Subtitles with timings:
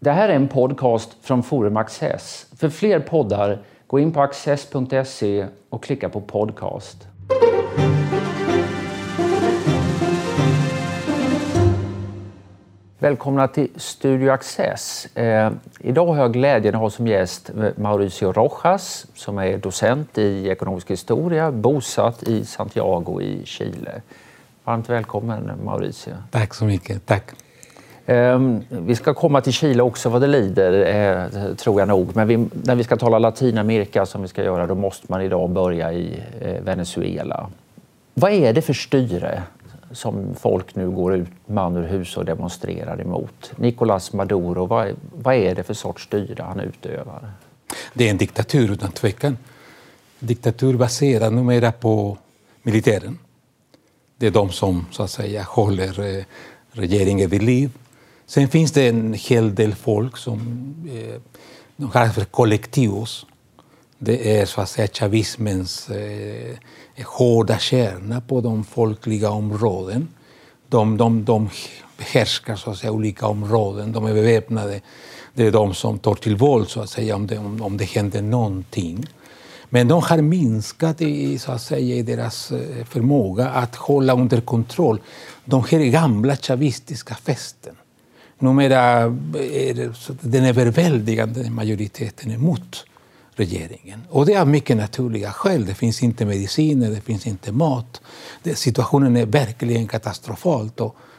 [0.00, 2.46] Det här är en podcast från Forum Access.
[2.56, 7.06] För fler poddar, gå in på access.se och klicka på podcast.
[12.98, 15.16] Välkomna till Studio Access.
[15.16, 20.48] Eh, idag har jag glädjen att ha som gäst Mauricio Rojas som är docent i
[20.48, 24.02] ekonomisk historia, bosatt i Santiago i Chile.
[24.64, 26.12] Varmt välkommen Mauricio.
[26.30, 27.06] Tack så mycket.
[27.06, 27.47] Tack.
[28.10, 32.16] Ehm, vi ska komma till Chile också vad det lider, eh, tror jag nog.
[32.16, 35.50] Men vi, när vi ska tala Latinamerika som vi ska göra, då måste man idag
[35.50, 37.50] börja i eh, Venezuela.
[38.14, 39.42] Vad är det för styre
[39.92, 43.52] som folk nu går ut man ur hus och demonstrerar emot?
[43.56, 47.30] Nicolás Maduro, vad, vad är det för sorts styre han utövar?
[47.94, 49.38] Det är en diktatur utan tvekan.
[50.18, 52.18] Diktatur baserad numera på
[52.62, 53.18] militären.
[54.16, 56.24] Det är de som så att säga håller eh,
[56.72, 57.70] regeringen vid liv.
[58.28, 60.38] Sen finns det en hel del folk som
[60.92, 61.20] eh,
[61.76, 63.26] de kallas för kollektivos.
[63.98, 66.56] Det är så att säga chavismens eh,
[67.04, 70.08] hårda kärna på de folkliga områden.
[70.68, 71.50] De, de, de
[71.98, 74.80] behärskar så att säga, olika områden, de är beväpnade.
[75.34, 77.84] Det är de som tar till våld så att säga, om, det, om, om det
[77.84, 79.06] händer någonting.
[79.70, 84.40] Men de har minskat i, så att säga, i deras eh, förmåga att hålla under
[84.40, 85.00] kontroll
[85.44, 87.74] de här gamla chavistiska fästen.
[88.38, 88.80] Numera
[89.34, 92.84] är det den överväldigande majoriteten emot
[93.34, 94.02] regeringen.
[94.10, 95.66] Och det är av mycket naturliga skäl.
[95.66, 98.00] Det finns inte mediciner, det finns inte mat.
[98.54, 100.70] situationen är verkligen katastrofal.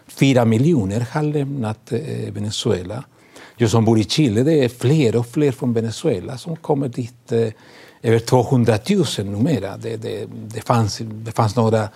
[0.07, 3.03] fyra miljoner har lämnat eh, Venezuela.
[3.57, 7.31] Jag som bor i Chile, det är fler och fler från Venezuela som kommer dit.
[7.31, 7.49] Eh,
[8.01, 9.77] över 200 000 numera.
[9.77, 11.89] Det, det, det, fanns, det fanns några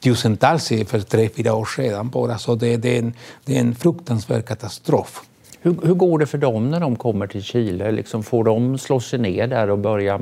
[0.00, 2.38] tusentals för tre, fyra år sedan bara.
[2.38, 5.22] Så det, det, är en, det är en fruktansvärd katastrof.
[5.60, 7.92] Hur, hur, går det för dem när de kommer till Chile?
[7.92, 10.20] Liksom får de slå sig ner där och börja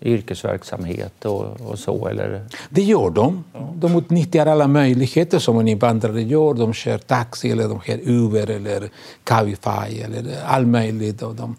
[0.00, 2.08] yrkesverksamhet och, och, så?
[2.08, 2.44] Eller?
[2.68, 3.44] Det gör de.
[3.74, 6.54] De utnyttjar alla möjligheter som en invandrare gör.
[6.54, 8.90] De kör taxi, eller de kör Uber eller
[9.24, 11.22] Cabify eller allt möjligt.
[11.22, 11.56] Och de,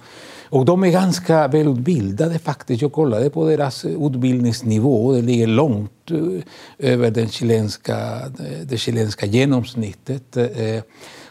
[0.53, 2.81] och de är ganska välutbildade faktiskt.
[2.81, 5.14] Jag kollade på deras utbildningsnivå.
[5.14, 10.38] Det ligger långt eh, över den chilenska, eh, det chilenska genomsnittet.
[10.38, 10.84] Eh.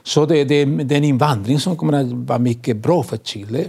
[0.02, 3.64] Så det, det, det är en invandring som kommer att vara mycket bra för Chile.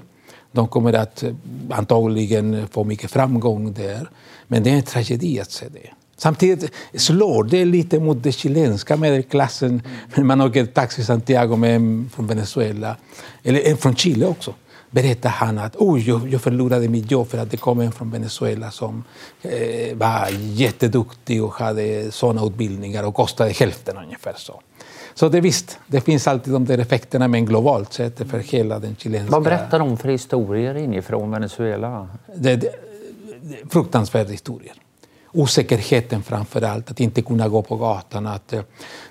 [0.52, 1.24] De kommer att
[1.70, 4.10] antagligen få mycket framgång där.
[4.48, 5.90] Men det är en tragedi att se det.
[6.18, 9.82] Samtidigt slår det lite mot den chilenska medelklassen.
[10.16, 12.96] när Man åker taxi Santiago med en från Venezuela,
[13.44, 14.54] eller en från Chile också
[14.94, 18.12] berättar han att oh, jag, jag förlorade mitt jobb för att det kom en från
[18.12, 19.04] Venezuela som
[19.42, 24.34] eh, var jätteduktig och hade såna utbildningar och kostade hälften ungefär.
[24.38, 24.62] Så.
[25.14, 28.96] Så det visst, det finns alltid de där effekterna men globalt sett för hela den
[28.96, 29.32] chilenska...
[29.32, 32.08] Vad berättar de för historier inifrån Venezuela?
[32.36, 32.70] Det, det,
[33.70, 34.74] fruktansvärda historier.
[35.32, 38.28] Osäkerheten framför allt, att inte kunna gå på gatan.
[38.28, 38.62] Att eh,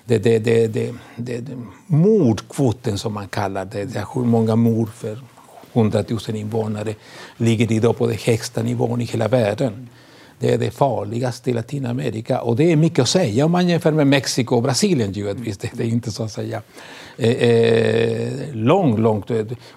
[0.05, 1.57] det, det, det, det, det,
[1.87, 5.19] mordkvoten som man kallar det, det är hur många mord för
[5.73, 6.95] 100 000 invånare
[7.37, 9.89] ligger idag på den högsta nivån i hela världen.
[10.39, 12.41] Det är det farligaste i Latinamerika.
[12.41, 15.57] Och det är mycket att säga om man jämför med Mexiko och Brasilien givetvis.
[15.57, 16.61] Det är inte så att säga
[17.17, 19.31] eh, eh långt, långt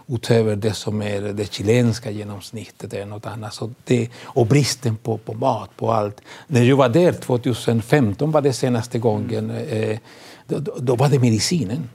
[0.07, 2.95] utöver det som är det chilenska genomsnittet.
[2.95, 3.55] Är något annat.
[3.55, 6.21] Så det, och bristen på, på mat, på allt.
[6.47, 9.99] När jag var där 2015 var det senaste gången, eh,
[10.47, 11.89] då, då var det medicinen.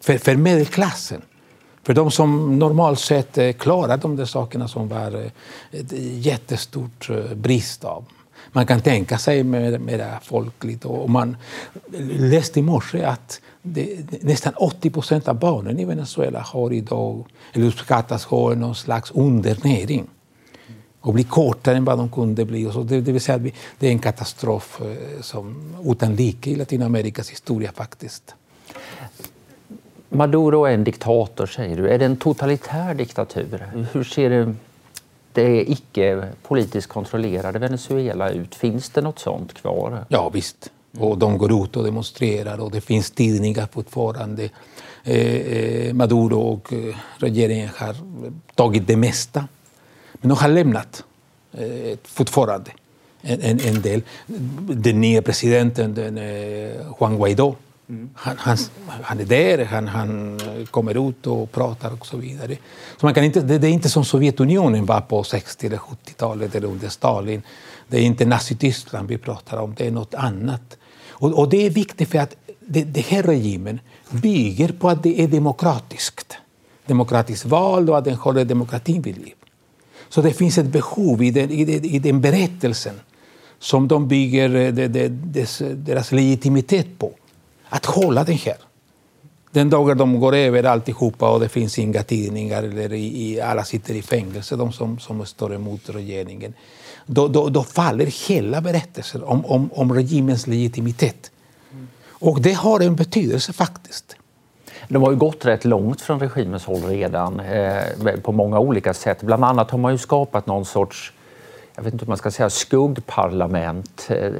[0.00, 1.22] För, för medelklassen.
[1.88, 5.30] För de som normalt sett eh, klarar de där sakerna som var eh,
[5.80, 5.92] ett
[6.26, 8.04] jättestort eh, brist av.
[8.52, 10.84] Man kan tänka sig mer, mer folkligt.
[10.84, 11.36] Och man
[12.08, 17.66] läste i morse att det, nästan 80 procent av barnen i Venezuela har idag, eller
[17.66, 20.06] uppskattas ha någon slags undernäring
[21.00, 22.66] och blir kortare än vad de kunde bli.
[22.66, 24.80] Och så det, det vill säga att det är en katastrof
[25.20, 28.34] som, utan like i Latinamerikas historia faktiskt.
[30.08, 31.88] Maduro är en diktator, säger du.
[31.88, 33.66] Är det en totalitär diktatur?
[33.92, 34.54] Hur ser
[35.32, 38.54] det icke politiskt kontrollerade Venezuela ut?
[38.54, 40.04] Finns det något sånt kvar?
[40.08, 40.70] Ja, visst.
[40.98, 44.48] Och de går ut och demonstrerar och det finns tidningar fortfarande.
[45.04, 47.96] Eh, eh Maduro och eh, regeringen har
[48.54, 49.48] tagit det mesta.
[50.12, 51.04] Men de har lämnat
[51.52, 52.70] eh, fortfarande
[53.22, 54.02] en, en, en del.
[54.58, 57.56] Den nya presidenten, den, eh, Juan Guaidó,
[58.14, 58.56] han, han,
[59.02, 60.40] han, är där, han, han,
[60.70, 62.56] kommer ut och pratar och så vidare.
[63.00, 66.54] Så man kan inte, det, det är inte som Sovjetunionen var på 60 eller 70-talet
[66.54, 67.42] eller under Stalin.
[67.88, 70.76] Det är inte Nazityskland vi pratar om, det är något annat.
[71.08, 73.80] Och, och det är viktigt för att det, det här regimen
[74.10, 76.36] bygger på att det är demokratiskt.
[76.86, 79.34] demokratiskt val och att den håller demokratin vid liv.
[80.08, 82.94] Så det finns ett behov i den, i den, i den berättelsen
[83.58, 84.72] som de bygger eh,
[85.74, 87.12] deras legitimitet på.
[87.68, 88.56] Att hålla den här.
[89.50, 93.64] Den dagen de går över alltihopa och det finns inga tidningar eller i, i, alla
[93.64, 96.54] sitter i fängelse, de som, som står emot regeringen.
[97.06, 101.30] Då, då, då faller hela berättelsen om, om, om regimens legitimitet.
[102.20, 104.16] Och det har en betydelse faktiskt.
[104.88, 107.82] De har ju gått rätt långt från regimens håll redan eh,
[108.22, 109.22] på många olika sätt.
[109.22, 111.12] Bland annat har man ju skapat någon sorts
[111.78, 114.32] jag vet inte om man ska säga skuggparlament, eh,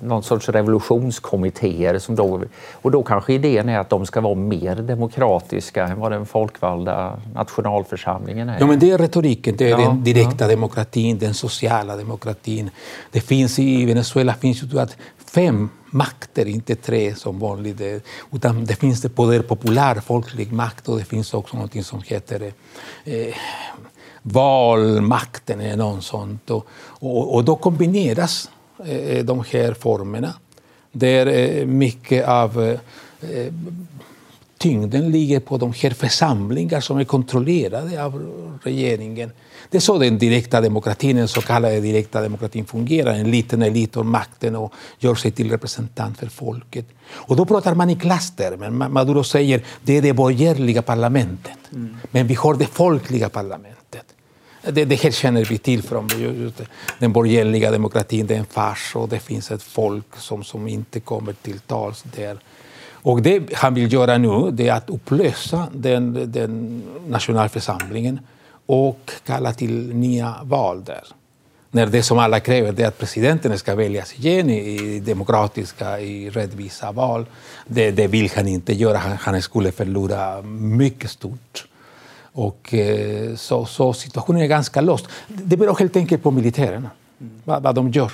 [0.00, 1.98] någon sorts revolutionskommittéer.
[1.98, 2.42] Som då,
[2.72, 7.20] och då kanske idén är att de ska vara mer demokratiska än vad den folkvalda
[7.34, 8.60] nationalförsamlingen är.
[8.60, 10.48] Ja, men det är retoriken, det är ja, den direkta ja.
[10.48, 12.70] demokratin, den sociala demokratin.
[13.10, 14.96] Det finns i Venezuela finns ju att
[15.34, 17.80] fem makter, inte tre som vanligt.
[18.32, 22.52] Utan det finns det poder populär, folklig makt och det finns också något som heter
[23.04, 23.34] eh,
[24.26, 26.50] valmakten eller något sånt.
[26.50, 28.50] Och, och, och då kombineras
[28.84, 30.34] eh, de här formerna
[30.92, 32.78] där eh, mycket av
[33.20, 33.52] eh,
[34.58, 38.12] tyngden ligger på de här församlingar som är kontrollerade av
[38.62, 39.30] regeringen.
[39.70, 43.14] Det är så den direkta demokratin, den så kallade direkta demokratin fungerar.
[43.14, 46.86] En liten elit har makten och gör sig till representant för folket.
[47.06, 48.70] Och då pratar man i klasstermer.
[48.70, 51.58] Maduro säger det är det borgerliga parlamentet.
[51.72, 51.96] Mm.
[52.10, 53.73] Men vi har det folkliga parlamentet.
[54.70, 56.08] Det, det här känner vi till från
[56.98, 58.26] den borgerliga demokratin.
[58.26, 62.04] Det är en fars och det finns ett folk som, som inte kommer till tals
[62.16, 62.38] där.
[63.04, 68.20] Och det han vill göra nu det är att upplösa den, den nationalförsamlingen
[68.66, 71.04] och kalla till nya val där.
[71.70, 76.92] När det som alla kräver är att presidenten ska väljas igen i demokratiska, i rättvisa
[76.92, 77.26] val.
[77.66, 78.98] Det, det vill han inte göra.
[78.98, 81.66] Han, han skulle förlora mycket stort.
[82.36, 85.06] Och, eh, så, så, situationen är ganska låst.
[85.28, 86.90] Det beror helt enkelt på militärerna,
[87.20, 87.32] mm.
[87.44, 88.12] vad, vad de gör.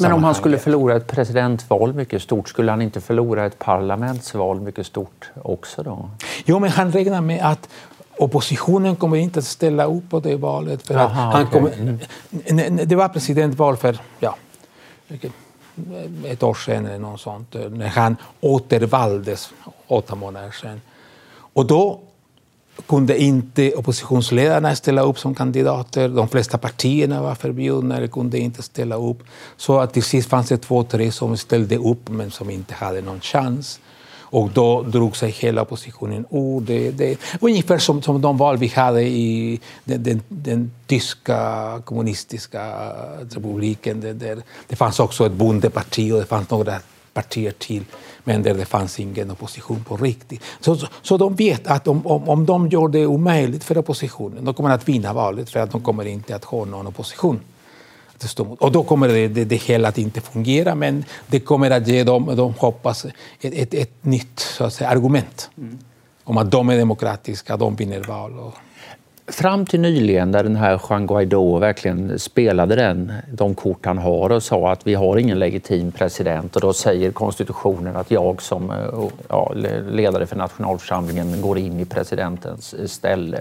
[0.00, 4.60] Men om han skulle förlora ett presidentval mycket stort, skulle han inte förlora ett parlamentsval
[4.60, 6.10] mycket stort också då?
[6.44, 7.68] Jo, men han räknar med att
[8.16, 10.86] oppositionen kommer inte att ställa upp på det valet.
[10.86, 11.60] För Aha, han okay.
[11.60, 11.98] kommer,
[12.46, 12.76] mm.
[12.88, 14.36] Det var presidentval för ja,
[16.24, 19.52] ett år sedan eller något sånt, när han återvaldes
[19.86, 20.80] åtta månader sedan.
[21.52, 22.00] Och då
[22.86, 26.08] kunde inte oppositionsledarna ställa upp som kandidater.
[26.08, 29.18] De flesta partierna var förbjudna eller kunde inte ställa upp.
[29.56, 33.00] Så att till sist fanns det två, tre som ställde upp men som inte hade
[33.00, 33.80] någon chans.
[34.34, 36.60] Och då drog sig hela oppositionen ur.
[36.60, 42.92] Det, det, ungefär som, som de val vi hade i den, den, den tyska kommunistiska
[43.20, 44.00] republiken.
[44.00, 46.78] Det, där, det fanns också ett bondeparti och det fanns några
[47.14, 47.84] partier till
[48.24, 50.42] men där det fanns ingen opposition på riktigt.
[50.60, 54.44] Så, så, så de vet att om, om, om de gör det omöjligt för oppositionen,
[54.44, 57.40] då kommer de att vinna valet för att de kommer inte att ha någon opposition.
[58.58, 62.04] Och då kommer det, det, det hela att inte fungera, men det kommer att ge
[62.04, 65.78] dem, de hoppas, ett, ett, ett nytt så att säga, argument mm.
[66.24, 68.38] om att de är demokratiska, de vinner val.
[68.38, 68.54] Och,
[69.26, 74.30] Fram till nyligen när den här Juan Guaidó verkligen spelade den, de kort han har
[74.30, 78.70] och sa att vi har ingen legitim president och då säger konstitutionen att jag som
[78.70, 78.76] eh,
[79.28, 79.52] ja,
[79.90, 83.40] ledare för nationalförsamlingen går in i presidentens ställe.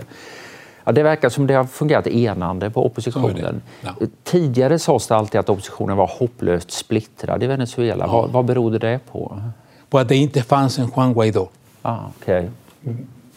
[0.83, 3.61] Ja, det verkar som det har fungerat enande på oppositionen.
[3.81, 3.89] Ja.
[4.23, 8.07] Tidigare sades det alltid att oppositionen var hopplöst splittrad i Venezuela.
[8.07, 9.41] Vad, vad berodde det på?
[9.89, 11.49] På att det inte fanns en Juan Guaidó.
[11.81, 12.47] Ah, okay.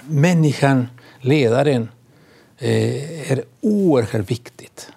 [0.09, 0.89] Människan,
[1.21, 1.96] ledaren, Eh,
[2.59, 4.89] är oerhört viktigt.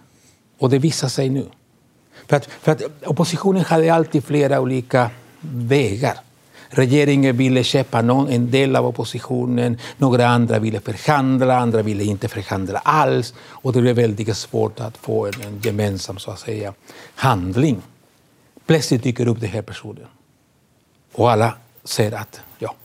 [0.58, 1.46] Och det visar sig nu.
[2.28, 5.12] För att, för att oppositionen hade alltid flera olika
[5.42, 6.20] vägar.
[6.70, 12.28] Regeringen ville köpa någon, en del av oppositionen, några andra ville förhandla, andra ville inte
[12.28, 13.34] förhandla alls.
[13.40, 16.74] Och det blev väldigt svårt att få en, en gemensam så att säga,
[17.16, 17.82] handling.
[18.66, 20.08] Plötsligt dyker upp den här personen.
[21.14, 22.76] Och alla ser att ja,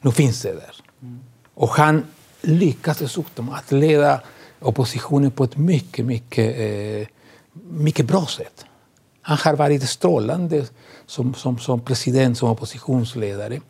[0.00, 0.74] nu finns det där.
[1.02, 1.20] Mm.
[1.54, 2.04] Och han
[2.40, 4.20] lyckas dessutom att leda
[4.60, 7.08] oppositionen på ett mycket, mycket, eh,
[7.70, 8.64] mycket bra sätt.
[9.22, 10.66] Han har varit strålande
[11.06, 13.60] som, som, som president, som oppositionsledare.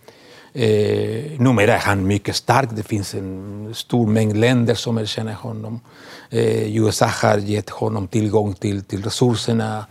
[0.53, 2.69] Eh, numera är han mycket stark.
[2.73, 5.81] Det finns en stor mängd länder som erkänner honom.
[6.31, 9.87] Eh, USA har gett honom tillgång till, till resurserna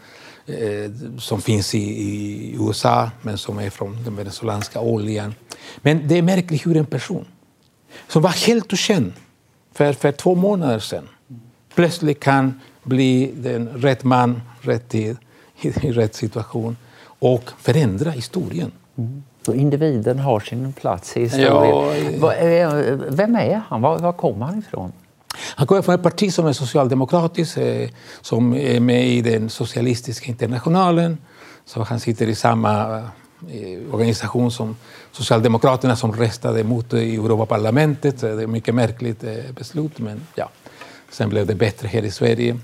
[0.45, 5.35] eh, som finns i, i, USA, men som är från den venezuelanska oljan.
[5.81, 7.25] Men det är märkligt hur en person
[8.07, 9.13] som var helt okänd
[9.73, 11.07] för, för två månader sedan
[11.75, 15.17] plötsligt kan bli den rätt man, rätt tid,
[15.61, 16.77] i, rätt situation
[17.19, 18.71] och förändra historien.
[18.97, 19.23] Mm.
[19.45, 22.19] Så individen har sin plats i historien.
[22.21, 22.33] Ja,
[23.09, 23.81] Vem är han?
[23.81, 24.91] Var, var kommer han ifrån?
[25.55, 27.89] Han kommer från ett parti som är socialdemokratiskt, eh,
[28.21, 31.17] som är med i den socialistiska internationalen.
[31.65, 33.03] Så han sitter i samma
[33.47, 34.75] Eh, organisation som
[35.11, 38.21] Socialdemokraterna som röstade emot i Europaparlamentet.
[38.21, 40.49] Det är ett mycket märkligt eh, beslut, men ja.
[41.11, 42.57] Sen blev det bättre här i Sverige.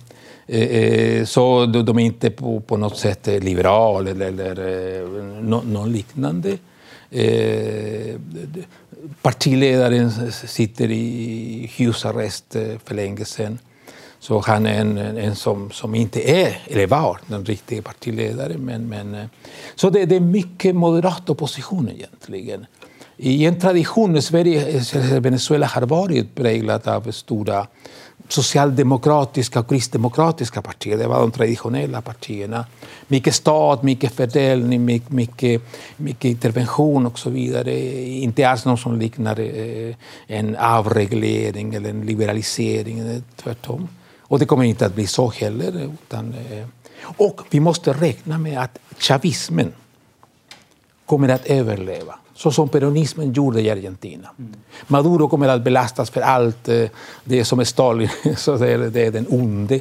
[0.47, 6.57] Eh, så de är inte på, på något sätt liberala eller, eller något liknande.
[9.21, 12.55] Partiledaren sitter i husarrest
[12.85, 13.59] för länge sedan.
[14.27, 18.65] Så han är en, en som, som inte är, eller var, den riktiga partiledaren.
[18.65, 19.25] Men, men, eh,
[19.75, 22.65] så det, det är mycket moderat opposition egentligen.
[23.17, 27.67] I en tradition, Sverige, eh, Venezuela har varit präglat av stora
[28.29, 30.97] socialdemokratiska och kristdemokratiska partier.
[30.97, 32.65] Det var de traditionella partierna.
[33.07, 35.61] Mycket stat, mycket fördelning, mycket, mycket,
[35.97, 37.79] mycket intervention och så vidare.
[38.05, 39.95] Inte alls något som liknar eh,
[40.27, 43.87] en avreglering eller en liberalisering, tvärtom.
[44.27, 45.91] Och det kommer inte att bli så heller.
[45.93, 46.67] Utan, eh,
[47.17, 49.73] och vi måste räkna med att chavismen
[51.05, 54.29] kommer att överleva så som peronismen gjorde i Argentina.
[54.39, 54.53] Mm.
[54.87, 56.89] Maduro kommer att belastas för allt eh,
[57.23, 59.75] det som är Stalin, så det är, det är den onde.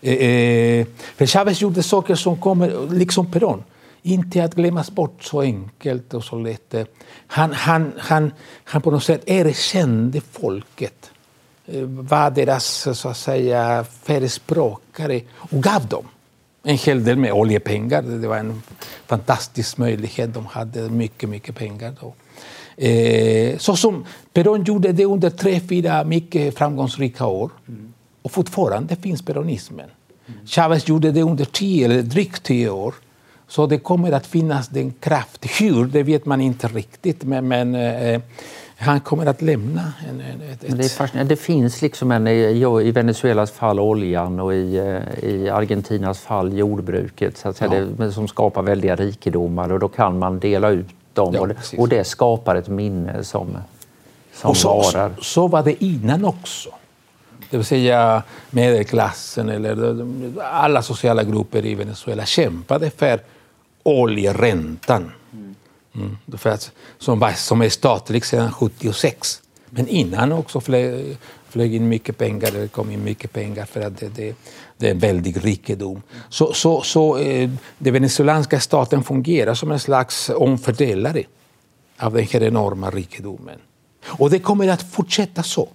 [0.00, 0.86] Eh,
[1.16, 3.62] för Chavez gjorde saker som kommer, liksom Perón,
[4.02, 6.74] inte att glömmas bort så enkelt och så lätt.
[7.26, 8.32] Han, han, han,
[8.64, 11.10] han på något sätt erkände folket,
[11.86, 16.04] var deras så att säga, förespråkare och gav dem
[16.66, 18.02] en hel del med oljepengar.
[18.02, 18.62] Det var en
[19.06, 20.34] fantastisk möjlighet.
[20.34, 22.14] De hade mycket, mycket pengar då.
[22.84, 24.04] Eh, så som
[24.34, 27.50] Perón gjorde det under tre, fyra mycket framgångsrika år.
[27.68, 27.92] Mm.
[28.22, 29.90] Och fortfarande finns peronismen.
[30.26, 30.46] Mm.
[30.46, 32.94] Chavez gjorde det under tio, eller drygt tio år.
[33.48, 35.60] Så det kommer att finnas den kraft.
[35.60, 37.24] Hur, det vet man inte riktigt.
[37.24, 38.20] Men, men eh,
[38.78, 39.92] han kommer att lämna.
[40.08, 40.78] En, ett, ett...
[40.78, 46.20] Det, är det finns liksom en, i Venezuelas fall oljan och i, eh, i Argentinas
[46.20, 48.04] fall jordbruket så att säga, ja.
[48.04, 51.78] det, som skapar väldiga rikedomar och då kan man dela ut dem ja, och, det,
[51.78, 53.58] och, det, skapar ett minne som,
[54.32, 55.14] som och så, varar.
[55.16, 56.70] Så, så var det innan också.
[57.50, 60.06] Det vill säga medelklassen eller
[60.42, 63.20] alla sociala grupper i Venezuela kämpade för
[63.82, 65.12] oljeräntan.
[65.96, 66.16] Mm.
[66.38, 69.42] För att, som, som är statlig liksom sedan 76.
[69.70, 71.16] Men innan också flög,
[71.48, 74.34] flög in mycket pengar, det kom in mycket pengar för att det, det,
[74.76, 76.02] det är en väldig rikedom.
[76.28, 81.22] Så, så, så eh, den venezuelanska staten fungerar som en slags omfördelare
[81.98, 83.58] av den här enorma rikedomen.
[84.06, 85.68] Och det kommer att fortsätta så.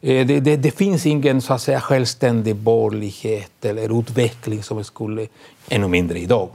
[0.00, 5.26] Eh, det, det, det, finns ingen så att säga, självständig borgerlighet eller utveckling som skulle,
[5.68, 6.48] ännu mindre idag,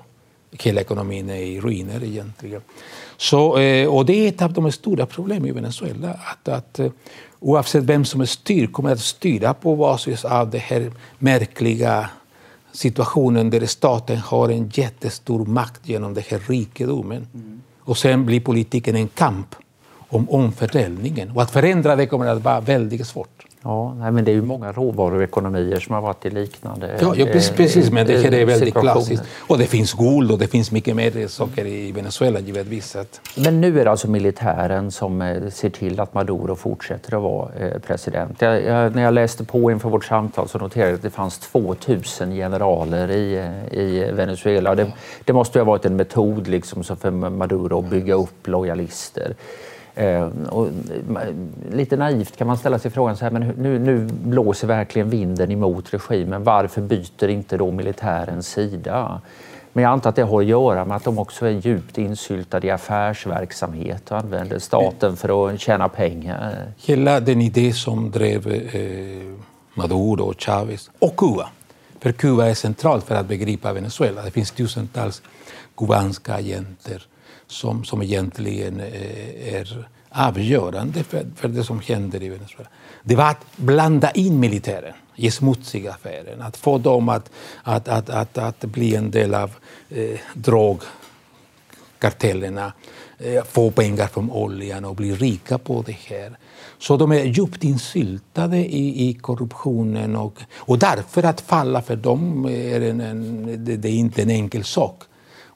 [0.62, 2.62] hela ekonomin är i ruiner egentligen.
[3.18, 6.20] Så, eh, och det är ett av de stora problemen i Venezuela.
[6.32, 6.92] Att, att eh,
[7.40, 12.10] oavsett vem som är styr kommer att styra på basis av den här märkliga
[12.72, 17.28] situationen där staten har en jättestor makt genom den här rikedomen.
[17.34, 17.62] Mm.
[17.80, 19.56] Och sen blir politiken en kamp
[20.10, 21.32] om omfördelningen.
[21.32, 23.46] Och att förändra det kommer att vara väldigt svårt.
[23.66, 27.26] Ja, nej, men det är ju många råvaruekonomier som har varit i liknande Ja, ja
[27.26, 29.24] precis, precis, men det här är väldigt klassiskt.
[29.40, 32.98] Och det finns guld och det finns mycket mer saker i Venezuela givetvis.
[33.38, 37.54] Men nu är det alltså militären som eh, ser till att Maduro fortsätter att vara
[37.54, 38.42] eh, president.
[38.42, 41.40] Jag, jag, när jag läste på inför vårt samtal så noterade jag att det fanns
[41.40, 44.76] 2000 generaler i, eh, i Venezuela.
[44.76, 44.92] Det,
[45.26, 49.36] det måste ha varit en metod liksom, för Maduro att bygga upp lojalister.
[49.96, 50.70] Eh, och
[51.72, 55.52] lite naivt kan man ställa sig frågan så här, men nu, nu blåser verkligen vinden
[55.52, 56.44] emot regimen.
[56.44, 59.22] Varför byter inte då militären sida?
[59.74, 62.68] Men jag antar att det har att göra med att de också är djupt insyltade
[62.68, 66.74] i affärsverksamhet och använder staten för att tjäna pengar.
[66.78, 69.38] Hela den idé som drev eh,
[69.74, 71.50] Maduro och Chavez och Kuba.
[72.00, 74.22] För Kuba är centralt för att begripa Venezuela.
[74.22, 75.22] Det finns tusentals
[75.78, 77.08] kubanska agenter
[77.48, 82.70] som, som egentligen eh, är avgörande för, för det som händer i Venezuela.
[83.04, 87.30] Det var att blanda in militären i smutsiga affärer, att få dem att,
[87.64, 89.52] att, att, att, att bli en del av
[89.90, 92.74] eh, drogkartellerna,
[93.18, 96.38] eh, få pengar från oljan och bli rika på det här.
[96.80, 102.46] Så de är djupt insyltade i, i korruptionen och, och därför att falla för dem
[102.46, 105.04] är en, en, det, det är inte en enkel sak.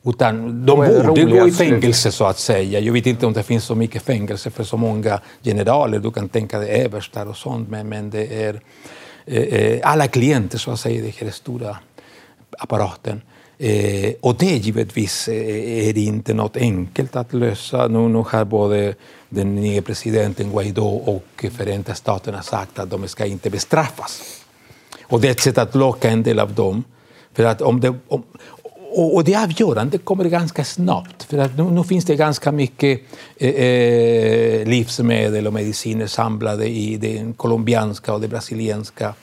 [0.04, 2.80] Utan de borde gå i fängelse så att säga.
[2.80, 6.00] Jag vet inte om det finns så mycket fängelse för så många generaler.
[6.00, 7.70] Du kan tänka dig överstar och sånt.
[7.70, 8.62] Men, men det är
[9.26, 11.78] eh, eh, alla klienter så att säga i den här stora
[12.60, 13.22] apparaten.
[13.58, 17.88] Eh, och det givetvis eh, är det inte något enkelt att lösa.
[17.88, 18.94] Nu, nu har både
[19.30, 24.42] den nya presidenten Guaidó och Förenta Staterna sagt att de ska inte bestraffas.
[25.04, 26.84] Och det är ett sätt att locka en del av dem.
[27.34, 28.24] För att om det, om,
[28.92, 31.24] och, det avgörande kommer ganska snabbt.
[31.24, 33.02] För att nu, nu finns det ganska mycket
[33.38, 39.14] eh, eh, livsmedel och mediciner samlade i den colombianska och de brasilianska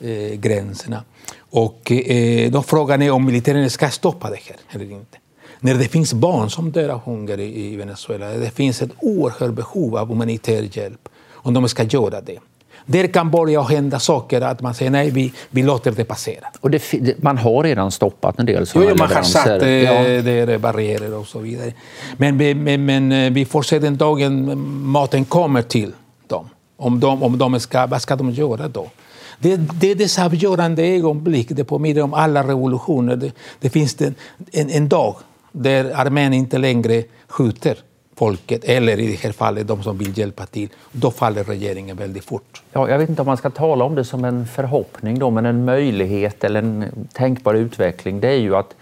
[0.00, 1.02] eh, gränserna.
[1.38, 5.18] Och eh, då frågan är om militären ska stoppa det här eller inte.
[5.60, 9.52] När det finns barn som dör av hunger i, i Venezuela, det finns ett oerhört
[9.52, 11.08] behov av humanitär hjälp.
[11.32, 12.38] Om de ska göra det.
[12.86, 16.46] Där kan börja hända saker, att man säger nej, vi, vi låter det passera.
[16.60, 16.82] Och det,
[17.22, 20.22] man har redan stoppat en del sådana jo, man har satt eh, ja.
[20.22, 21.72] där barriärer och så vidare.
[22.16, 25.92] Men, men, men, eh, vi får se den dagen maten kommer till
[26.26, 26.48] dem.
[26.76, 28.90] Om de, om de ska, vad ska de göra då?
[29.38, 33.16] Det, det är dessa avgörande ögonblick, det påminner om alla revolutioner.
[33.16, 34.14] Det, det finns en,
[34.52, 35.16] en, en dag
[35.52, 37.76] där armén inte längre skjuter
[38.16, 42.24] folket, eller i det här fallet de som vill hjälpa till, då faller regeringen väldigt
[42.24, 42.62] fort.
[42.72, 45.46] Ja, jag vet inte om man ska tala om det som en förhoppning då, men
[45.46, 48.74] en möjlighet eller en tänkbar utveckling, det är ju att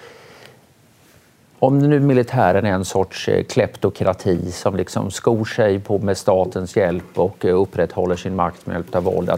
[1.59, 6.77] om nu militären är en sorts eh, kleptokrati som liksom skor sig på med statens
[6.77, 9.31] hjälp och eh, upprätthåller sin makt med hjälp av våld.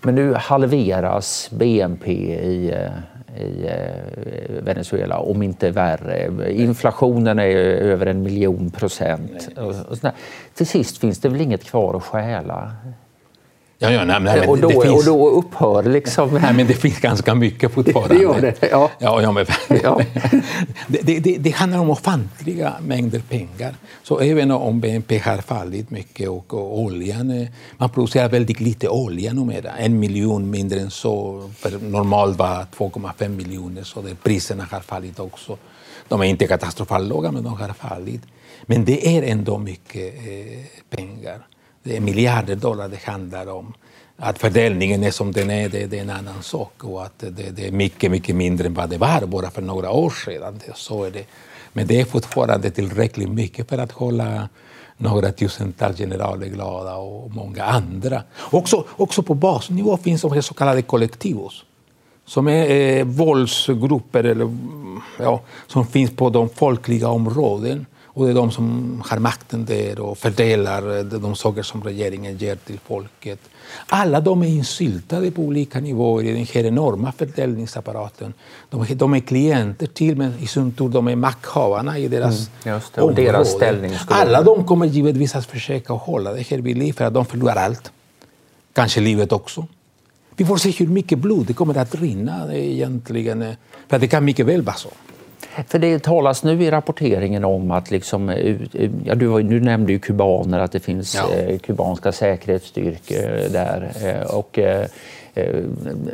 [0.00, 2.12] Men nu halveras BNP
[2.42, 2.90] i eh,
[3.38, 6.52] i eh, Venezuela, om inte värre.
[6.52, 9.48] Inflationen är över en miljon procent.
[10.54, 12.72] Till sist finns det väl inget kvar att stjäla?
[13.80, 14.84] Ja, ja, nej, nej, och, då, finns...
[14.84, 16.34] och då upphör liksom...
[16.42, 18.14] Nej, men det finns ganska mycket fortfarande.
[18.14, 18.90] Det gör det, ja.
[18.98, 19.46] ja, ja, men...
[19.82, 20.00] ja.
[20.86, 23.74] det, det, det, handlar om ofantliga mängder pengar.
[24.02, 27.46] Så även om BNP har fallit mycket och, och oljan...
[27.76, 29.70] Man producerar väldigt lite olja numera.
[29.76, 31.42] En miljon mindre än så.
[31.80, 35.56] Normalt var 2,5 miljoner, så det, priserna har fallit också.
[36.08, 38.22] De är inte katastrofalt låga, men de har fallit.
[38.66, 41.38] Men det är ändå mycket eh, pengar
[41.88, 43.72] det är miljarder dollar det handlar om.
[44.16, 46.84] Att fördelningen är som den är, det, det är en annan sak.
[46.84, 49.90] Och att det, det, är mycket, mycket mindre än vad det var bara för några
[49.90, 50.60] år sedan.
[50.74, 51.24] Så är det.
[51.72, 54.48] Men det är fortfarande tillräckligt mycket för att hålla
[54.96, 58.22] några tusental generaler glada och många andra.
[58.38, 61.64] Också, också på basnivå finns de så kallade kollektivos
[62.28, 64.56] som är eh, våldsgrupper eller,
[65.18, 67.86] ja, som finns på de folkliga områden
[68.18, 72.56] och det är de som har makten där och fördelar de saker som regeringen ger
[72.56, 73.40] till folket.
[73.86, 78.34] Alla de är insyltade på olika nivåer i den här enorma fördelningsapparaten.
[78.70, 82.80] De, de är klienter till, men i sin tur de är makthavarna i deras mm,
[82.94, 83.92] det, och deras ställning.
[84.08, 87.56] Alla de kommer givetvis att försöka hålla det här vid liv för att de förlorar
[87.56, 87.92] allt.
[88.72, 89.66] Kanske livet också.
[90.36, 93.54] Vi får se hur mycket blod det kommer att rinna egentligen.
[93.88, 94.90] För det kan mycket väl vara så.
[95.66, 98.56] För det talas nu i rapporteringen om att, liksom, eh,
[99.04, 101.34] ja, du, du nämnde ju kubaner, att det finns ja.
[101.34, 103.90] eh, kubanska säkerhetsstyrkor där.
[104.04, 104.86] Eh, och, eh,
[105.34, 105.54] eh,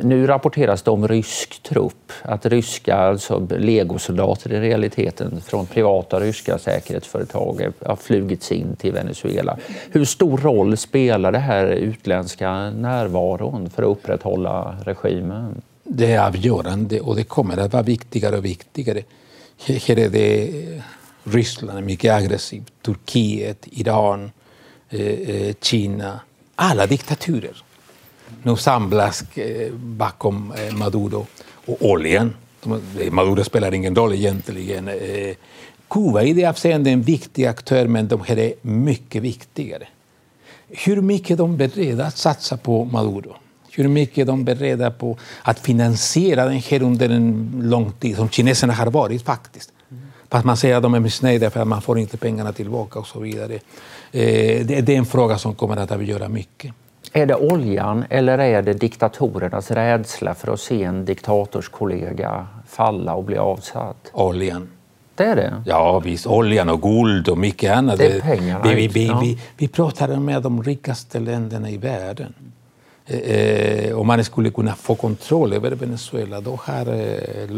[0.01, 6.57] nu rapporteras det om rysk trupp, att ryska alltså legosoldater i realiteten från privata ryska
[6.57, 9.57] säkerhetsföretag har flugits in till Venezuela.
[9.91, 15.61] Hur stor roll spelar det här utländska närvaron för att upprätthålla regimen?
[15.87, 19.03] Det är avgörande och det kommer att vara viktigare och viktigare.
[19.65, 20.81] Här är det eh,
[21.23, 24.31] Ryssland mycket aggressivt, Turkiet, Iran,
[24.89, 26.19] eh, eh, Kina.
[26.55, 27.63] Alla diktaturer
[28.43, 29.23] nu samlas
[29.73, 31.27] bakom Maduro
[31.65, 32.33] och oljan.
[33.11, 34.89] Maduro spelar ingen roll egentligen.
[35.89, 39.87] Kuba är i det avseendet en viktig aktör, men de här är mycket viktigare.
[40.67, 43.35] Hur mycket de är beredda att satsa på Maduro?
[43.75, 48.29] Hur mycket de är beredda på att finansiera den här under en lång tid, som
[48.29, 49.71] kineserna har varit faktiskt.
[49.91, 50.03] Mm.
[50.29, 53.07] Fast man säger att de är missnöjda för att man får inte pengarna tillbaka och
[53.07, 53.53] så vidare.
[53.53, 56.73] Eh, det är en fråga som kommer att avgöra mycket.
[57.13, 63.23] Är det oljan eller är det diktatorernas rädsla för att se en diktatorskollega falla och
[63.23, 64.11] bli avsatt?
[64.13, 64.67] Oljan.
[65.15, 65.63] Det är det?
[65.65, 66.27] Ja, visst.
[66.27, 67.97] Oljan och guld och mycket annat.
[67.97, 68.63] Det är pengarna.
[68.63, 72.33] Vi, vi, vi, vi, vi pratar med de rikaste länderna i världen.
[73.07, 77.49] Eh, om man skulle kunna få kontroll över Venezuela då har eh,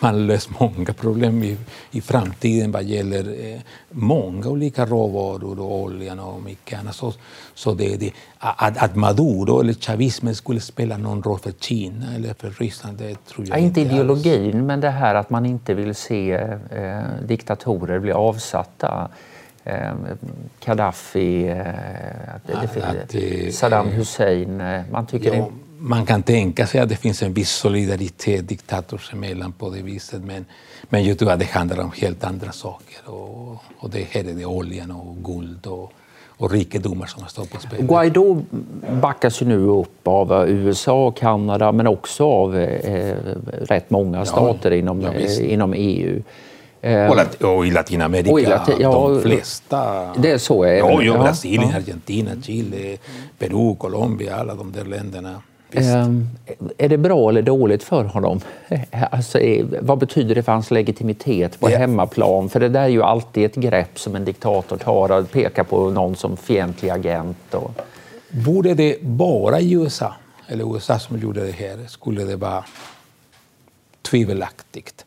[0.00, 1.56] man löst många problem i,
[1.90, 6.94] i framtiden vad gäller eh, många olika råvaror och oljan och mycket annat.
[6.94, 7.12] Så,
[7.54, 12.34] så det, det, att, att Maduro eller chavismen skulle spela någon roll för Kina eller
[12.34, 13.80] för Ryssland, det tror jag ja, inte.
[13.80, 14.66] Inte ideologin, alls.
[14.66, 16.32] men det här att man inte vill se
[16.70, 19.08] eh, diktatorer bli avsatta.
[20.64, 24.60] Gaddafi, eh, Saddam Hussein.
[24.60, 25.48] Eh, man tycker ja,
[25.78, 30.24] man kan tänka sig att det finns en viss solidaritet diktators emellan på det viset.
[30.24, 30.44] Men,
[30.82, 33.10] men jag tror att det handlar om helt andra saker.
[33.10, 35.92] Och, och det här är det oljan och guld och,
[36.28, 37.86] och rikedomar som står på spel.
[37.86, 38.42] Guaidó
[39.02, 43.16] backas ju nu upp av USA och Kanada men också av eh,
[43.60, 46.22] rätt många stater ja, inom, ja, eh, inom EU.
[46.84, 50.12] Eh, och, Lat och, i Latinamerika, och i Lati ja, de flesta.
[50.16, 50.92] Det är så även.
[50.92, 51.76] Ja, ja, Brasilien, ja.
[51.76, 52.96] Argentina, Chile,
[53.38, 55.42] Peru, Colombia, alla de där länderna.
[55.76, 56.28] Um,
[56.78, 58.40] är det bra eller dåligt för honom?
[59.10, 59.38] Alltså,
[59.80, 61.78] vad betyder det för hans legitimitet på ja.
[61.78, 62.48] hemmaplan?
[62.48, 65.90] För det där är ju alltid ett grepp som en diktator tar, att peka på
[65.90, 67.54] någon som fientlig agent.
[67.54, 67.70] Och...
[68.30, 70.14] Borde det bara i USA,
[70.48, 72.64] eller USA som gjorde det här, skulle det vara
[74.02, 75.04] tvivelaktigt.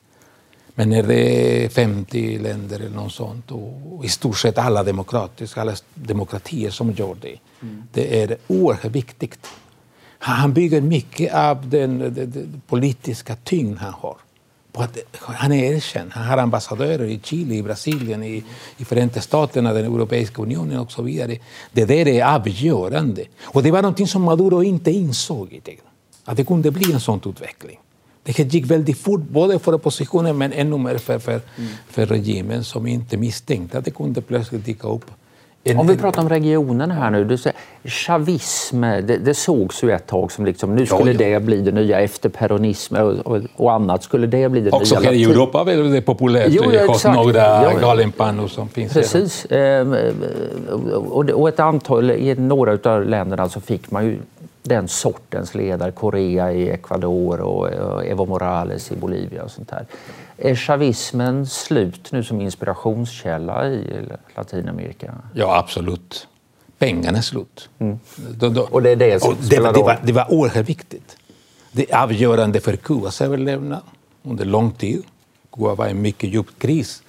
[0.80, 5.62] Men när det är 50 länder eller något sånt och i stort sett alla demokratiska,
[5.62, 7.84] alla demokratier som gör det, mm.
[7.94, 9.48] det är oerhört viktigt.
[10.20, 14.18] Han bygger mycket av den, den, den politiska tyngd han har.
[14.74, 16.12] Att han är erkänd.
[16.12, 18.44] Han har ambassadörer i Chile, i Brasilien, i,
[18.78, 21.38] i Förenta Staterna, den Europeiska unionen och så vidare.
[21.72, 23.24] Det där är avgörande.
[23.44, 25.62] Och det var något som Maduro inte insåg.
[26.26, 27.80] Att det kunde bli en sån utveckling.
[28.36, 31.70] Det gick väldigt fort, både för oppositionen men ännu mer för, för, mm.
[31.90, 35.06] för regimen som inte misstänkte att det kunde plötsligt dyka upp
[35.78, 37.24] Om vi pratar om regionen här nu.
[37.24, 41.40] Du säger, chavism, det, det sågs ju ett tag som liksom, nu skulle ja, ja.
[41.40, 44.04] det bli det nya efter peronism och, och, och, annat.
[44.04, 45.10] Skulle det bli det Också nya?
[45.10, 49.46] Här i Europa är det populärt jo, ja, hos några ja, galenpannor som finns Precis.
[49.50, 49.96] Ehm,
[51.10, 54.18] och, och ett antal, i några av länderna så fick man ju
[54.67, 55.91] den sortens ledare.
[55.91, 59.86] Korea i Ecuador och Evo Morales i Bolivia och sånt där.
[60.38, 64.01] Är chavismen slut nu som inspirationskälla i
[64.36, 65.13] Latinamerika?
[65.34, 66.27] Ja, absolut.
[66.80, 67.69] Pengarna är slut.
[67.80, 67.99] Mm.
[68.15, 71.17] De, de, och det är det som det, det, var, det var oerhört viktigt.
[71.71, 73.82] Det är avgörande för Kubas överlevnad
[74.23, 75.03] under lång tid.
[75.51, 77.03] Kuba var i en mycket djup kris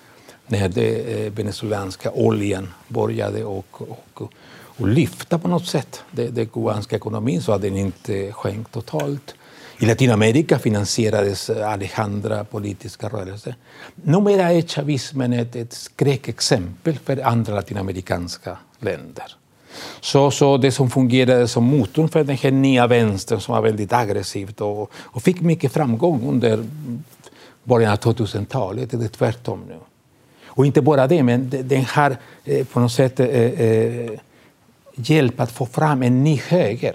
[0.46, 3.82] när den eh, venezuelanska oljan började och,
[4.14, 4.32] och,
[4.78, 9.34] och lyfta på något sätt den kubanska ekonomin så att den inte sjönk totalt.
[9.78, 13.54] I Latinamerika finansierades Alejandra politiska rörelser.
[13.94, 19.24] Numera är chavismen ett, ett skräckexempel för andra latinamerikanska länder.
[20.00, 23.92] Så, så det som fungerade som motorn för den här nya vänstern som var väldigt
[23.92, 26.64] aggressivt och, och fick mycket framgång under
[27.64, 29.76] början av 2000-talet, är tvärtom nu.
[30.46, 34.10] Och inte bara det, men den har eh, på något sätt eh, eh
[34.98, 36.94] hjälpt att få fram en ny höger,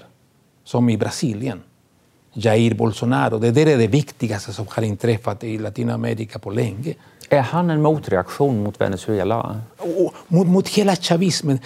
[0.63, 1.61] som i Brasilien
[2.33, 3.37] Jair Bolsonaro.
[3.39, 6.93] Det där är det viktigaste som har inträffat i Latinamerika på länge.
[7.29, 9.61] Är han en motreaktion mot Venezuela?
[9.77, 11.59] Och, mot, mot hela chavismen.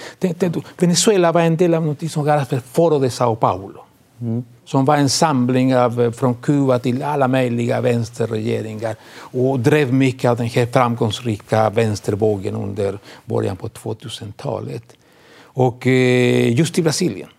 [0.77, 3.83] Venezuela var en del av något som kallas för Foro de Sao Paulo.
[4.21, 4.43] Mm.
[4.65, 10.31] Som var en samling av, eh, från Kuba till alla möjliga vänsterregeringar och drev mycket
[10.31, 14.83] av den här framgångsrika vänstervågen under början på 2000-talet.
[15.57, 17.29] Och eh, just i Brasilien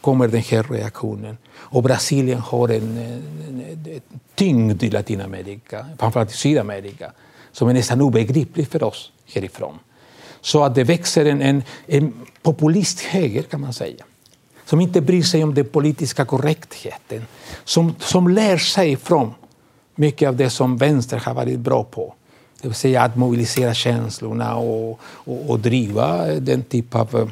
[0.00, 1.36] kommer den här reaktionen.
[1.54, 4.00] Och Brasilien har en, en, en
[4.34, 7.12] tyngd i Latinamerika, framförallt i Sydamerika,
[7.52, 9.78] som är nästan obegriplig för oss härifrån.
[10.40, 14.04] Så att det växer en, en, en populisthöger, kan man säga
[14.64, 17.26] som inte bryr sig om den politiska korrektheten,
[17.64, 19.34] som, som lär sig från
[19.94, 22.14] mycket av det som vänster har varit bra på.
[22.62, 27.28] Det vill säga att mobilisera känslorna och, och, och driva den typ av eh,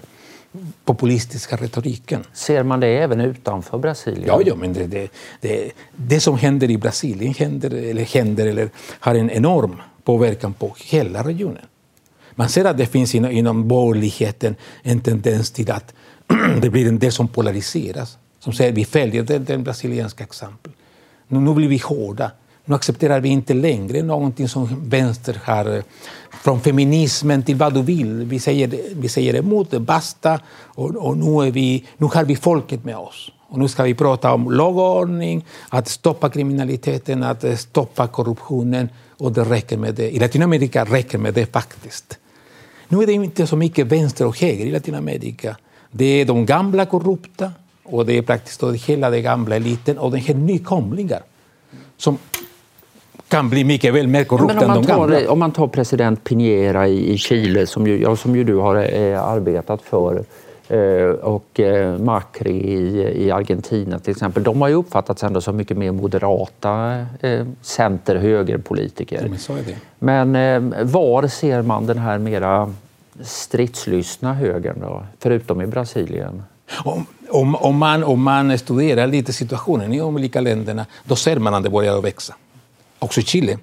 [0.85, 2.25] populistiska retoriken.
[2.33, 4.27] Ser man det även utanför Brasilien?
[4.27, 5.11] Ja, ja men det, det,
[5.41, 10.77] det, det som händer i Brasilien händer eller, händer eller har en enorm påverkan på
[10.79, 11.63] hela regionen.
[12.35, 15.95] Man ser att det finns inom, inom borgerligheten en tendens till att
[16.63, 18.19] det blir en del som polariseras.
[18.39, 20.73] Som säger vi följer det, det brasilianska exempel.
[21.29, 22.31] Nu, nu blir vi hårda.
[22.65, 25.83] Nu accepterar vi inte längre någonting som vänster har, eh,
[26.31, 28.25] från feminismen till vad du vill.
[28.25, 32.85] Vi säger, vi säger emot, basta, och, och nu, är vi, nu har vi folket
[32.85, 33.31] med oss.
[33.49, 38.89] Och nu ska vi prata om lagordning, att stoppa kriminaliteten, att eh, stoppa korruptionen.
[39.19, 40.11] Och det räcker med det.
[40.11, 42.19] I Latinamerika räcker med det faktiskt.
[42.89, 45.57] Nu är det inte så mycket vänster och höger i Latinamerika.
[45.91, 47.53] Det är de gamla korrupta
[47.85, 51.23] och det är praktiskt taget hela den gamla eliten och den här nykomlingar
[51.97, 52.19] som
[53.33, 55.31] kan bli mycket väl mer korrupt än de gamla.
[55.31, 58.77] om man tar president Piñera i, i Chile, som ju, ja, som ju du har
[58.77, 60.25] eh, arbetat för,
[60.69, 60.79] eh,
[61.11, 62.59] och eh, Macri
[63.17, 64.43] i, Argentina till exempel.
[64.43, 69.31] De har ju uppfattats ändå som mycket mer moderata eh, center-högerpolitiker.
[69.99, 70.33] Men
[70.91, 72.75] var ser man den här mera
[73.21, 76.43] stridslystna högern då, förutom i Brasilien?
[76.85, 81.37] Om, om, om, man, om man studerar lite situationen i de olika länderna, då ser
[81.37, 82.35] man att det börjar växa.
[83.03, 83.59] Också i Chile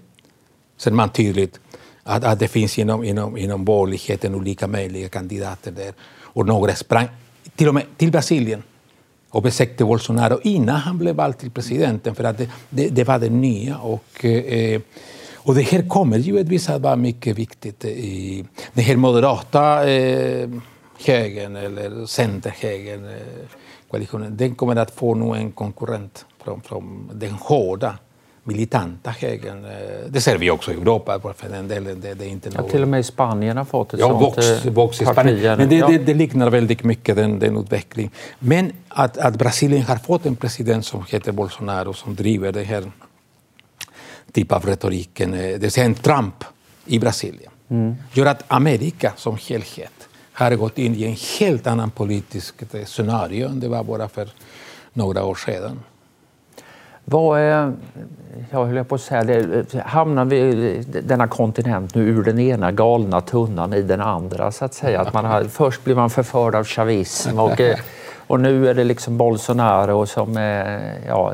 [0.78, 1.60] ser man tydligt
[2.04, 5.94] att, att det finns inom, inom, inom borgerligheten olika möjliga kandidater där.
[6.22, 7.08] Och några sprang
[7.56, 8.64] till och med till Brasilien
[9.30, 13.20] och besökte Bolsonaro innan han blev vald till presidenten för att det, det, det var
[13.20, 13.78] det nya.
[13.78, 14.82] Och, eh,
[15.36, 17.86] och det här kommer givetvis att vara mycket viktigt.
[17.86, 20.50] I den här moderata eh,
[21.06, 23.48] högern eller centerhögern, eh,
[23.92, 27.98] koalitionen, den kommer att få nu en konkurrent från, från den hårda
[28.44, 29.66] militanta högern.
[29.66, 29.72] Eh,
[30.08, 32.02] det ser vi också i Europa för den delen.
[32.02, 34.22] Det, det är inte ja, till och med i Spanien har fått ett ja, sånt
[34.22, 35.58] Vox, eh, Vox i Spanien.
[35.58, 35.88] Men det, ja.
[35.88, 38.12] det, det, liknar väldigt mycket den, den utvecklingen.
[38.40, 42.92] Men att, att Brasilien har fått en president som heter Bolsonaro som driver den här
[44.32, 46.44] typen av retoriken, eh, det vill säga en Trump
[46.86, 47.96] i Brasilien, mm.
[48.14, 53.60] gör att Amerika som helhet har gått in i en helt annan politisk scenario än
[53.60, 54.30] det var bara för
[54.94, 55.80] några år sedan.
[57.12, 57.74] Vad är,
[58.52, 63.22] jag höll på att säga, det, hamnar vi denna kontinent nu ur den ena galna
[63.22, 65.02] tunnan i den andra så att säga?
[65.02, 67.62] Att man har, först blir man förförd av chavism och,
[68.28, 70.36] och nu är det liksom Bolsonaro som,
[71.08, 71.34] ja,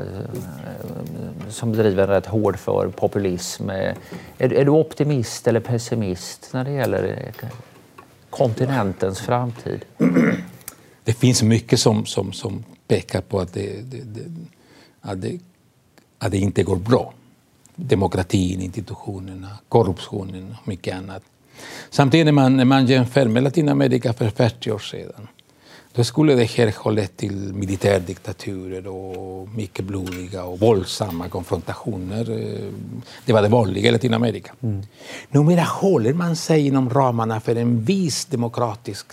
[1.48, 3.70] som driver en rätt hård för populism.
[3.70, 3.94] Är,
[4.38, 7.32] är du optimist eller pessimist när det gäller
[8.30, 9.84] kontinentens framtid?
[11.04, 14.22] Det finns mycket som, som, som pekar på att det, det, det
[15.00, 15.38] att det
[16.26, 17.12] att det inte går bra.
[17.74, 21.22] Demokratin, institutionerna, korruptionen och mycket annat.
[21.90, 25.28] Samtidigt när man, när man jämför med Latinamerika för 40 år sedan
[25.96, 32.24] då skulle det här ha lett till militärdiktaturer och mycket blodiga och våldsamma konfrontationer.
[33.24, 34.52] Det var det vanliga i Latinamerika.
[34.62, 34.82] Mm.
[35.28, 39.12] Numera håller man sig inom ramarna för en viss demokratisk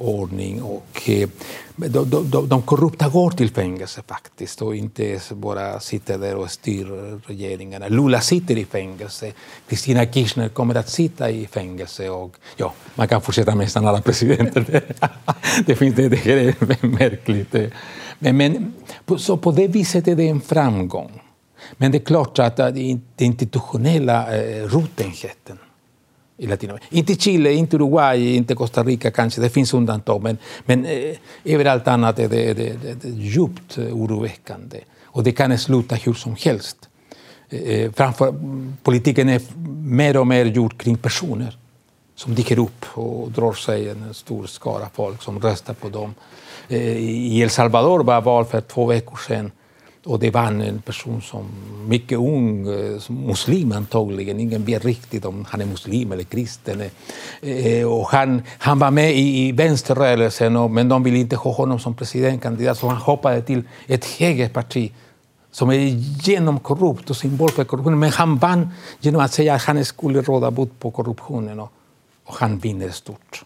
[0.00, 1.28] ordning och eh,
[1.76, 6.86] de, de, de korrupta går till fängelse faktiskt och inte bara sitter där och styr
[7.26, 7.88] regeringarna.
[7.88, 9.32] Lula sitter i fängelse,
[9.68, 14.02] Kristina Kirchner kommer att sitta i fängelse och ja, man kan fortsätta med nästan alla
[14.02, 14.82] presidenter.
[15.66, 17.54] det, finns, det, det är märkligt.
[18.18, 18.72] Men, men
[19.18, 21.22] så på det viset är det en framgång.
[21.76, 25.58] Men det är klart att eh, den institutionella eh, rotenheten
[26.40, 26.86] i Latinamerika.
[26.90, 31.88] Inte Chile, inte Uruguay, inte Costa Rica kanske, det finns undantag, men, men eh, överallt
[31.88, 34.80] annat är det, det, det, det djupt eh, oroväckande.
[35.04, 36.76] Och det kan sluta hur som helst.
[37.50, 38.34] Eh, eh, framför,
[38.82, 39.42] politiken är
[39.84, 41.56] mer och mer gjord kring personer
[42.14, 46.14] som dyker upp och drar sig en stor skara folk som röstar på dem.
[46.68, 49.50] Eh, I El Salvador var val för två veckor sedan
[50.04, 51.46] och det var en person som
[51.86, 56.82] mycket ung, eh, muslim antagligen, ingen vet riktigt om han är muslim eller kristen.
[57.40, 61.78] Eh, och han, han var med i, i vänsterrörelsen, men de ville inte ha honom
[61.78, 64.92] som presidentkandidat så han hoppade till ett högerparti
[65.50, 65.74] som är
[66.26, 67.98] genomkorrupt och symbol för korruptionen.
[67.98, 68.68] Men han vann
[69.00, 71.72] genom att säga att han skulle råda bot på korruptionen och,
[72.24, 73.44] och han vinner stort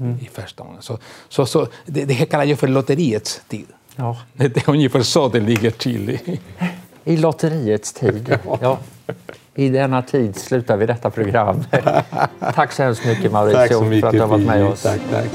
[0.00, 0.18] mm.
[0.20, 0.82] i första gången.
[0.82, 3.66] Så, så, så det, det här kallar jag för lotteriets tid.
[3.96, 4.16] Ja.
[4.32, 6.10] Det är ungefär så det ligger till.
[6.10, 6.40] I,
[7.04, 8.38] I lotteriets tid.
[8.60, 8.78] Ja.
[9.54, 11.64] I denna tid slutar vi detta program.
[12.54, 14.82] tack så hemskt mycket Mauricio mycket, för att du har varit med oss.
[14.82, 15.30] Tack, tack.